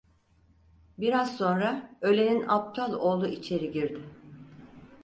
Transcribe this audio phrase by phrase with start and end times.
[0.97, 3.99] Biraz sonra ölenin aptal oğlu içeri girdi.